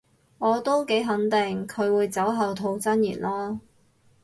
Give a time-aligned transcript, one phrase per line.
[0.39, 3.59] 我都幾肯定佢會酒後吐真言囉